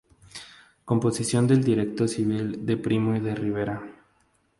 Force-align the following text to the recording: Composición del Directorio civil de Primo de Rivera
Composición 0.83 1.45
del 1.45 1.63
Directorio 1.63 2.07
civil 2.07 2.65
de 2.65 2.75
Primo 2.75 3.19
de 3.19 3.35
Rivera 3.35 3.83